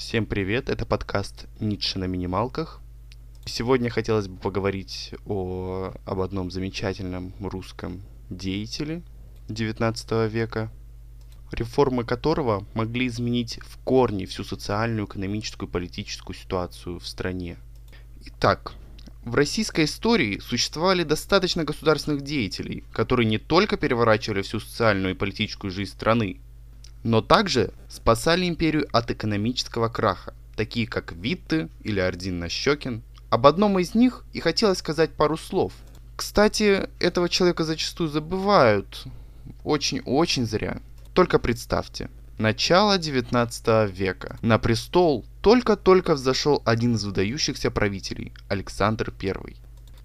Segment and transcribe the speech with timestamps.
[0.00, 2.80] Всем привет, это подкаст «Ницше на минималках».
[3.44, 8.00] Сегодня хотелось бы поговорить о, об одном замечательном русском
[8.30, 9.02] деятеле
[9.48, 10.72] XIX века,
[11.52, 17.58] реформы которого могли изменить в корне всю социальную, экономическую политическую ситуацию в стране.
[18.24, 18.72] Итак,
[19.22, 25.70] в российской истории существовали достаточно государственных деятелей, которые не только переворачивали всю социальную и политическую
[25.70, 26.40] жизнь страны,
[27.02, 33.02] но также спасали империю от экономического краха, такие как Витте или Ордин Нащекин.
[33.30, 35.72] Об одном из них и хотелось сказать пару слов.
[36.16, 39.04] Кстати, этого человека зачастую забывают.
[39.64, 40.80] Очень-очень зря.
[41.14, 44.38] Только представьте, начало 19 века.
[44.42, 49.56] На престол только-только взошел один из выдающихся правителей, Александр I.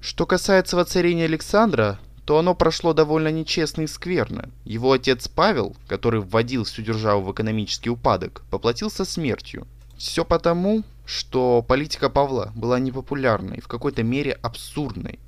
[0.00, 4.48] Что касается воцарения Александра, то оно прошло довольно нечестно и скверно.
[4.64, 9.66] Его отец Павел, который вводил всю державу в экономический упадок, поплатился смертью.
[9.96, 15.18] Все потому, что политика Павла была непопулярной, в какой-то мере абсурдной.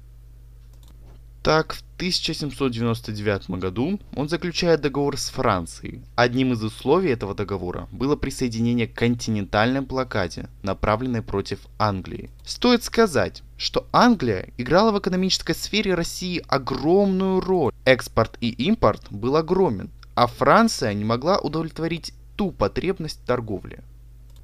[1.45, 6.01] Так, в 1799 году он заключает договор с Францией.
[6.17, 12.31] Одним из условий этого договора было присоединение к континентальной блокаде, направленной против Англии.
[12.47, 17.75] Стоит сказать, что Англия играла в экономической сфере России огромную роль.
[17.84, 23.84] Экспорт и импорт был огромен, а Франция не могла удовлетворить ту потребность в торговле.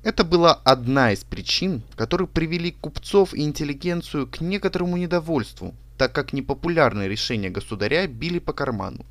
[0.03, 6.33] Это была одна из причин, которые привели купцов и интеллигенцию к некоторому недовольству так как
[6.33, 9.05] непопулярные решения государя били по карману.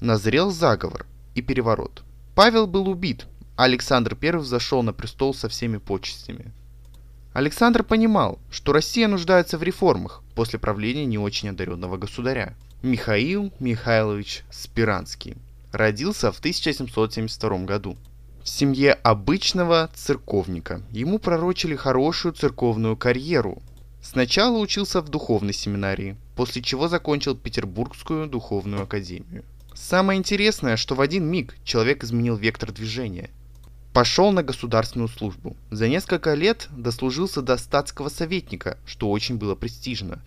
[0.00, 2.02] Назрел заговор и переворот.
[2.34, 6.50] Павел был убит, а Александр I зашел на престол со всеми почестями.
[7.32, 12.56] Александр понимал, что Россия нуждается в реформах после правления не очень одаренного государя.
[12.82, 15.36] Михаил Михайлович Спиранский
[15.70, 17.96] родился в 1772 году.
[18.42, 23.62] В семье обычного церковника ему пророчили хорошую церковную карьеру,
[24.02, 29.44] Сначала учился в духовной семинарии, после чего закончил Петербургскую духовную академию.
[29.74, 33.30] Самое интересное, что в один миг человек изменил вектор движения.
[33.92, 35.56] Пошел на государственную службу.
[35.70, 40.20] За несколько лет дослужился до статского советника, что очень было престижно.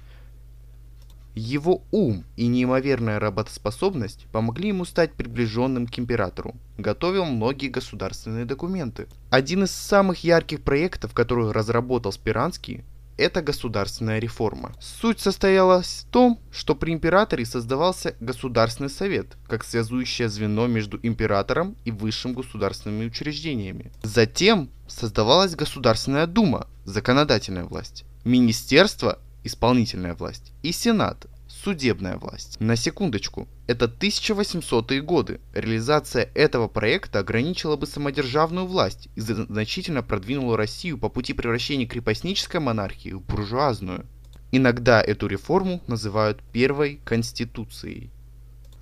[1.36, 6.56] Его ум и неимоверная работоспособность помогли ему стать приближенным к императору.
[6.78, 9.08] Готовил многие государственные документы.
[9.30, 12.86] Один из самых ярких проектов, который разработал Спиранский,
[13.18, 14.74] это государственная реформа.
[14.80, 21.76] Суть состоялась в том, что при императоре создавался Государственный совет, как связующее звено между императором
[21.86, 23.92] и высшим государственными учреждениями.
[24.04, 32.60] Затем создавалась Государственная дума, законодательная власть, Министерство, исполнительная власть, и Сенат, судебная власть.
[32.60, 35.40] На секундочку, это 1800-е годы.
[35.54, 42.60] Реализация этого проекта ограничила бы самодержавную власть и значительно продвинула Россию по пути превращения крепостнической
[42.60, 44.06] монархии в буржуазную.
[44.52, 48.12] Иногда эту реформу называют первой конституцией.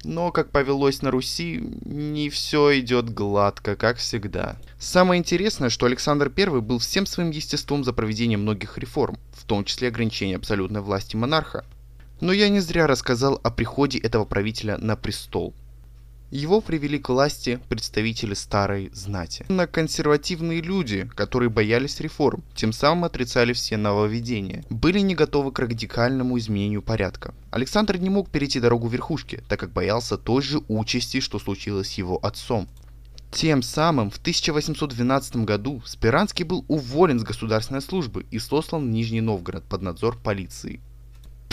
[0.03, 4.57] Но, как повелось на Руси, не все идет гладко, как всегда.
[4.77, 9.63] Самое интересное, что Александр I был всем своим естеством за проведение многих реформ, в том
[9.63, 11.65] числе ограничение абсолютной власти монарха.
[12.19, 15.53] Но я не зря рассказал о приходе этого правителя на престол.
[16.33, 19.45] Его привели к власти представители старой знати.
[19.49, 25.59] На консервативные люди, которые боялись реформ, тем самым отрицали все нововведения, были не готовы к
[25.59, 27.35] радикальному изменению порядка.
[27.51, 31.99] Александр не мог перейти дорогу верхушки, так как боялся той же участи, что случилось с
[31.99, 32.67] его отцом.
[33.29, 39.21] Тем самым в 1812 году Спиранский был уволен с государственной службы и сослан в Нижний
[39.21, 40.81] Новгород под надзор полиции.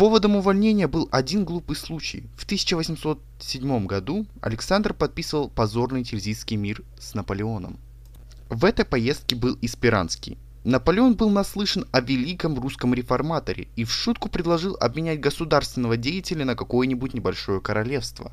[0.01, 2.25] Поводом увольнения был один глупый случай.
[2.35, 7.79] В 1807 году Александр подписывал позорный Тильзитский мир с Наполеоном.
[8.49, 10.39] В этой поездке был и Спиранский.
[10.65, 16.57] Наполеон был наслышан о великом русском реформаторе и в шутку предложил обменять государственного деятеля на
[16.57, 18.33] какое-нибудь небольшое королевство.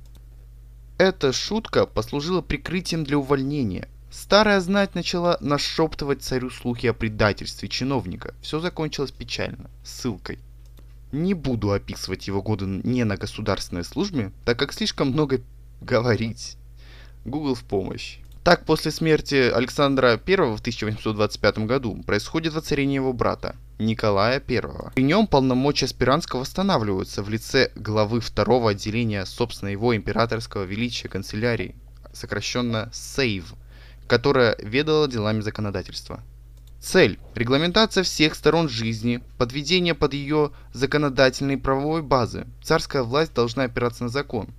[0.98, 3.90] Эта шутка послужила прикрытием для увольнения.
[4.10, 8.36] Старая знать начала нашептывать царю слухи о предательстве чиновника.
[8.42, 10.40] Все закончилось печально, ссылкой.
[11.18, 15.42] Не буду описывать его годы не на государственной службе, так как слишком много
[15.82, 16.58] говорить.
[17.26, 18.20] Google в помощь.
[18.44, 24.62] Так, после смерти Александра I в 1825 году происходит воцарение его брата, Николая I.
[24.94, 31.76] При нем полномочия Спиранского восстанавливаются в лице главы второго отделения собственно его императорского величия канцелярии,
[32.14, 33.56] сокращенно СЕЙВ,
[34.06, 36.22] которая ведала делами законодательства.
[36.80, 42.46] Цель– регламентация всех сторон жизни, подведение под ее законодательной правовой базы.
[42.64, 44.50] Царская власть должна опираться на закон.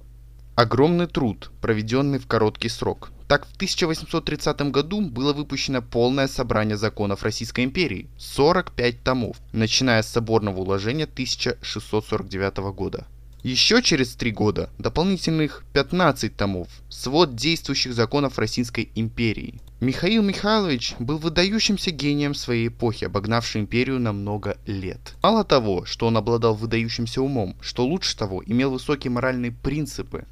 [0.57, 3.13] Огромный труд, проведенный в короткий срок.
[3.29, 10.09] Так в 1830 году было выпущено полное собрание законов Российской империи, 45 томов, начиная с
[10.09, 13.07] соборного уложения 1649 года.
[13.45, 19.61] Еще через три года дополнительных 15 томов, свод действующих законов Российской империи.
[19.81, 25.15] Михаил Михайлович был выдающимся гением своей эпохи, обогнавший империю на много лет.
[25.23, 30.25] Мало того, что он обладал выдающимся умом, что лучше того, имел высокие моральные принципы.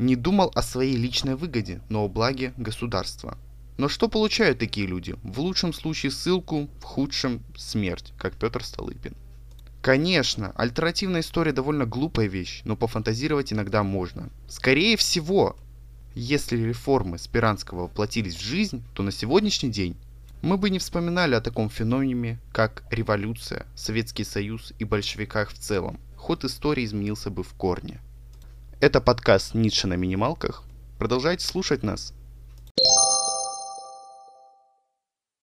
[0.00, 3.38] Не думал о своей личной выгоде, но о благе государства.
[3.76, 5.14] Но что получают такие люди?
[5.22, 9.14] В лучшем случае ссылку, в худшем смерть, как Петр Столыпин.
[9.82, 14.30] Конечно, альтернативная история довольно глупая вещь, но пофантазировать иногда можно.
[14.48, 15.56] Скорее всего,
[16.14, 19.96] если реформы Спиранского воплотились в жизнь, то на сегодняшний день
[20.42, 25.98] мы бы не вспоминали о таком феномене, как революция, Советский Союз и большевиках в целом.
[26.16, 28.00] Ход истории изменился бы в корне.
[28.80, 30.62] Это подкаст «Ницше на минималках».
[30.98, 32.12] Продолжайте слушать нас.